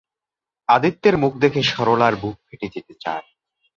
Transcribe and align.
আদিত্যের 0.69 1.15
মুখ 1.17 1.33
দেখে 1.37 1.61
সরলার 1.63 2.13
বুক 2.15 2.37
ফেটে 2.47 2.67
যেতে 2.67 2.93
চায়। 3.01 3.27